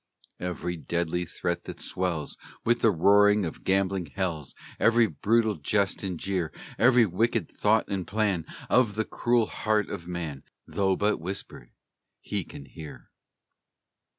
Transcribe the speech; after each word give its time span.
Every 0.39 0.77
deadly 0.77 1.27
threat 1.27 1.65
that 1.65 1.79
swells 1.79 2.35
With 2.65 2.81
the 2.81 2.89
roar 2.89 3.29
of 3.29 3.63
gambling 3.63 4.07
hells, 4.07 4.55
Every 4.79 5.05
brutal 5.05 5.53
jest 5.57 6.01
and 6.01 6.19
jeer, 6.19 6.51
Every 6.79 7.05
wicked 7.05 7.51
thought 7.51 7.87
and 7.87 8.07
plan 8.07 8.47
Of 8.67 8.95
the 8.95 9.05
cruel 9.05 9.45
heart 9.45 9.89
of 9.91 10.07
man, 10.07 10.41
Though 10.65 10.95
but 10.95 11.19
whispered, 11.19 11.69
He 12.19 12.43
can 12.43 12.65
hear! 12.65 13.11